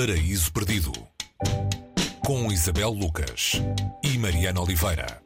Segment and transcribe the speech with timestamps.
[0.00, 0.92] Paraíso Perdido
[2.24, 3.60] com Isabel Lucas
[4.02, 5.20] e Mariana Oliveira.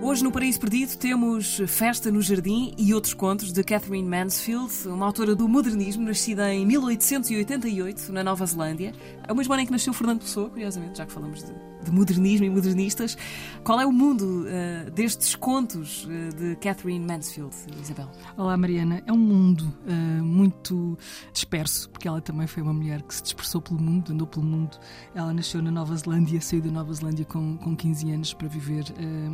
[0.00, 5.04] Hoje no Paraíso Perdido temos Festa no Jardim e outros contos de Catherine Mansfield, uma
[5.04, 8.94] autora do modernismo, nascida em 1888 na Nova Zelândia.
[9.28, 11.92] É o mesmo ano em que nasceu Fernando Pessoa, curiosamente, já que falamos de de
[11.92, 13.16] modernismo e modernistas.
[13.64, 18.08] Qual é o mundo uh, destes contos uh, de Catherine Mansfield, Isabel?
[18.36, 19.02] Olá, Mariana.
[19.06, 20.98] É um mundo uh, muito
[21.32, 24.78] disperso, porque ela também foi uma mulher que se dispersou pelo mundo, andou pelo mundo.
[25.14, 28.84] Ela nasceu na Nova Zelândia, saiu da Nova Zelândia com, com 15 anos para viver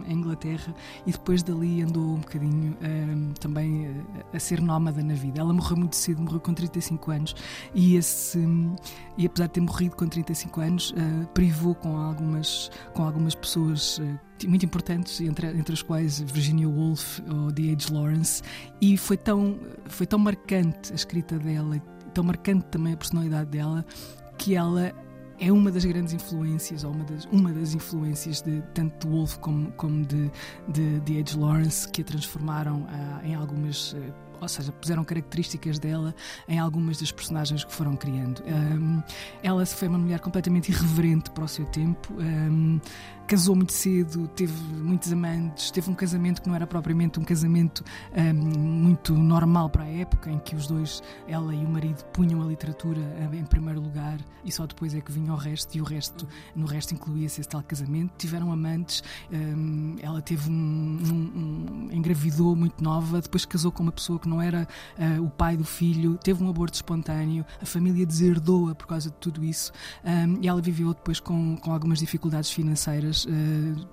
[0.07, 0.75] em Inglaterra
[1.07, 2.77] e depois dali andou um bocadinho
[3.41, 5.41] também a ser nómada na vida.
[5.41, 7.37] Ela morreu muito cedo, morreu com 35 anos
[7.75, 8.39] e, esse,
[9.17, 10.95] e apesar de ter morrido com 35 anos,
[11.35, 16.69] privou com algumas algumas, com algumas pessoas uh, muito importantes, entre, entre as quais Virginia
[16.69, 17.93] Woolf ou D.H.
[17.93, 18.43] Lawrence,
[18.81, 21.79] e foi tão, foi tão marcante a escrita dela,
[22.13, 23.85] tão marcante também a personalidade dela,
[24.37, 24.93] que ela
[25.39, 29.39] é uma das grandes influências, ou uma das, uma das influências de tanto de Woolf
[29.39, 30.31] como, como de,
[30.69, 31.39] de, de H.
[31.39, 33.95] Lawrence, que a transformaram uh, em algumas.
[34.43, 36.13] Ou seja, puseram características dela
[36.49, 38.43] em algumas das personagens que foram criando.
[38.43, 39.01] Um,
[39.41, 42.13] ela foi uma mulher completamente irreverente para o seu tempo.
[42.15, 42.81] Um,
[43.27, 47.85] casou muito cedo, teve muitos amantes, teve um casamento que não era propriamente um casamento
[48.15, 52.43] um, muito normal para a época, em que os dois, ela e o marido, punham
[52.43, 53.01] a literatura
[53.33, 56.67] em primeiro lugar e só depois é que vinha o resto, e o resto, no
[56.67, 58.13] resto incluía-se esse tal casamento.
[58.19, 59.05] Tiveram amantes,
[60.03, 64.67] ela teve um, engravidou muito nova, depois casou com uma pessoa que não era
[64.99, 69.17] uh, o pai do filho, teve um aborto espontâneo, a família deserdou-a por causa de
[69.17, 69.73] tudo isso
[70.41, 73.29] e ela viveu depois com, com algumas dificuldades financeiras uh,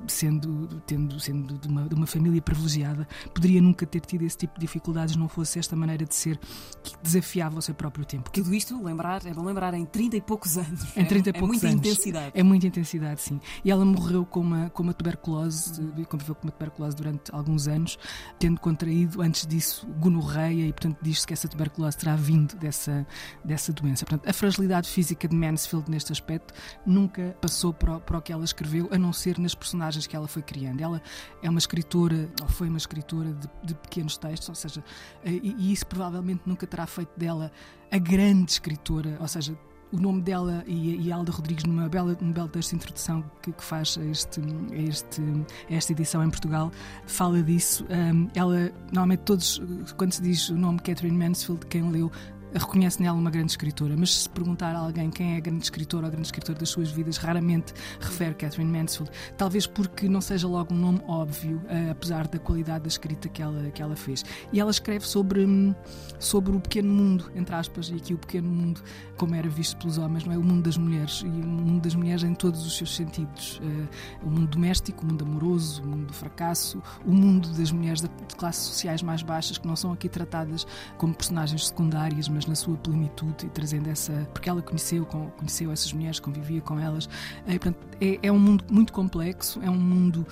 [0.07, 4.55] sendo, tendo, sendo de uma, de uma, família privilegiada, poderia nunca ter tido esse tipo
[4.55, 6.39] de dificuldades não fosse esta maneira de ser
[6.83, 8.29] que desafiava o seu próprio tempo.
[8.31, 10.97] Tudo isto, lembrar, é bom lembrar, em 30 e poucos anos.
[10.97, 11.79] Em 30 e é, poucos é muita anos.
[11.79, 12.31] intensidade.
[12.33, 13.39] É muita intensidade, sim.
[13.63, 17.97] E ela morreu com uma, com uma tuberculose, conviveu com uma tuberculose durante alguns anos,
[18.37, 23.05] tendo contraído, antes disso, gonorreia, e portanto diz-se que essa tuberculose terá vindo dessa,
[23.43, 24.05] dessa doença.
[24.05, 26.53] Portanto, a fragilidade física de Mansfield neste aspecto
[26.85, 30.15] nunca passou para o, para o que ela escreveu, a não ser nas personagens que
[30.15, 30.81] ela foi criando.
[30.81, 31.01] Ela
[31.41, 34.83] é uma escritora, ou foi uma escritora de, de pequenos textos, ou seja,
[35.23, 37.51] eh, e, e isso provavelmente nunca terá feito dela
[37.91, 39.57] a grande escritora, ou seja,
[39.91, 43.51] o nome dela e, e Alda Rodrigues numa bela, num belo texto de introdução que,
[43.51, 44.41] que faz a, este,
[44.71, 45.21] este,
[45.69, 46.71] esta edição em Portugal
[47.05, 47.85] fala disso.
[47.89, 49.61] Um, ela, normalmente todos,
[49.97, 52.11] quando se diz o nome Catherine Mansfield, quem leu
[52.53, 56.05] reconhece nela uma grande escritora, mas se perguntar a alguém quem é a grande escritora
[56.05, 59.11] ou grande escritora das suas vidas, raramente refere Catherine Mansfield.
[59.37, 63.41] Talvez porque não seja logo um nome óbvio, uh, apesar da qualidade da escrita que
[63.41, 64.23] ela, que ela fez.
[64.51, 65.73] E ela escreve sobre, hum,
[66.17, 68.81] sobre o pequeno mundo, entre aspas, e aqui o pequeno mundo,
[69.17, 70.37] como era visto pelos homens, não é?
[70.37, 73.59] O mundo das mulheres, e o mundo das mulheres em todos os seus sentidos.
[73.59, 78.01] Uh, o mundo doméstico, o mundo amoroso, o mundo do fracasso, o mundo das mulheres
[78.01, 80.65] de classes sociais mais baixas, que não são aqui tratadas
[80.97, 84.27] como personagens secundárias, mas na sua plenitude e trazendo essa.
[84.33, 87.09] porque ela conheceu, conheceu essas mulheres, convivia com elas.
[87.45, 90.25] É, portanto, é, é um mundo muito complexo, é um mundo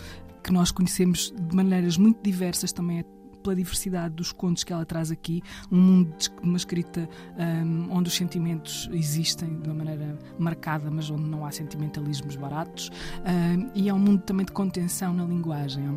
[0.43, 3.03] que nós conhecemos de maneiras muito diversas também
[3.43, 8.09] pela diversidade dos contos que ela traz aqui, um mundo de uma escrita um, onde
[8.09, 12.89] os sentimentos existem de uma maneira marcada, mas onde não há sentimentalismos baratos,
[13.25, 15.89] um, e é um mundo também de contenção na linguagem, é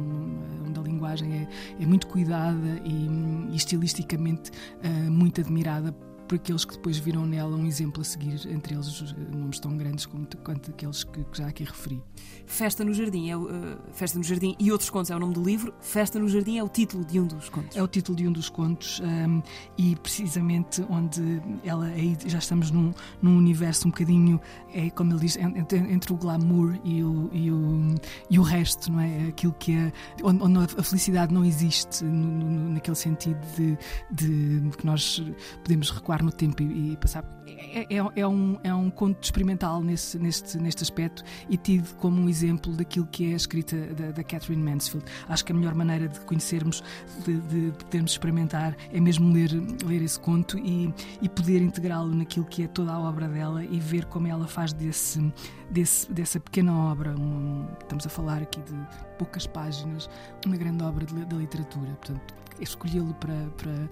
[0.69, 1.49] onde a linguagem é,
[1.83, 3.09] é muito cuidada e,
[3.51, 5.95] e estilisticamente uh, muito admirada
[6.31, 9.77] por aqueles que depois viram nela um exemplo a seguir, entre eles eh, nomes tão
[9.77, 12.01] grandes como, quanto aqueles que, que já aqui referi.
[12.47, 13.49] Festa no Jardim, é, uh,
[13.93, 15.75] Festa no Jardim e outros contos é o nome do livro.
[15.81, 17.77] Festa no Jardim é o título de um dos contos.
[17.77, 19.43] É o título de um dos contos um,
[19.77, 24.41] e precisamente onde ela aí já estamos num, num universo um bocadinho,
[24.73, 27.95] é como ele diz, entre, entre o glamour e o, e o,
[28.31, 29.29] e o resto, não é?
[29.29, 29.93] Aquilo que é,
[30.23, 33.77] onde, onde a felicidade não existe no, no, naquele sentido de,
[34.13, 35.21] de que nós
[35.65, 37.25] podemos recuar no tempo e, e passar.
[37.47, 42.21] É, é, é, um, é um conto experimental nesse, neste, neste aspecto e tido como
[42.21, 45.05] um exemplo daquilo que é a escrita da, da Catherine Mansfield.
[45.29, 46.83] Acho que a melhor maneira de conhecermos,
[47.25, 49.51] de, de, de podermos experimentar, é mesmo ler,
[49.85, 53.79] ler esse conto e, e poder integrá-lo naquilo que é toda a obra dela e
[53.79, 55.33] ver como ela faz desse,
[55.71, 58.75] desse, dessa pequena obra, um, estamos a falar aqui de
[59.19, 60.09] poucas páginas,
[60.47, 61.91] uma grande obra da literatura.
[61.91, 63.89] Portanto, escolhê-lo para, para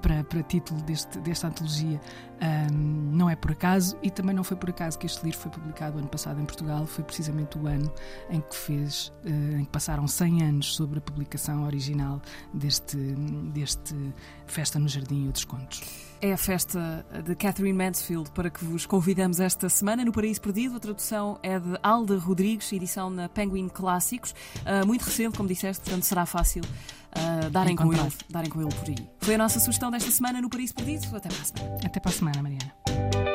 [0.00, 2.00] para, para título deste, desta antologia
[2.70, 5.50] um, não é por acaso e também não foi por acaso que este livro foi
[5.50, 7.92] publicado ano passado em Portugal, foi precisamente o ano
[8.30, 12.20] em que fez, uh, em que passaram 100 anos sobre a publicação original
[12.52, 13.94] deste, deste
[14.46, 15.82] Festa no Jardim e outros contos.
[16.20, 20.76] É a festa de Catherine Mansfield para que vos convidamos esta semana no Paraíso Perdido.
[20.76, 24.32] A tradução é de Alda Rodrigues, edição na Penguin Clássicos.
[24.58, 26.62] Uh, muito recente, como disseste, portanto será fácil
[27.16, 29.08] uh, darem, com ele, darem com ele por aí.
[29.20, 31.16] Foi a nossa sugestão desta semana no Paraíso Perdido.
[31.16, 31.76] Até para a semana.
[31.84, 33.31] Até para a semana, Mariana.